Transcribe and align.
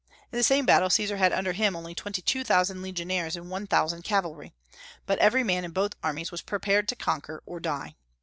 In 0.31 0.37
the 0.39 0.43
same 0.43 0.65
battle 0.65 0.89
Caesar 0.89 1.17
had 1.17 1.31
under 1.31 1.51
him 1.51 1.75
only 1.75 1.93
twenty 1.93 2.23
two 2.23 2.43
thousand 2.43 2.81
legionaries 2.81 3.35
and 3.35 3.51
one 3.51 3.67
thousand 3.67 4.01
cavalry. 4.01 4.51
But 5.05 5.19
every 5.19 5.43
man 5.43 5.63
in 5.63 5.73
both 5.73 5.93
armies 6.01 6.31
was 6.31 6.41
prepared 6.41 6.87
to 6.87 6.95
conquer 6.95 7.43
or 7.45 7.59
die. 7.59 7.93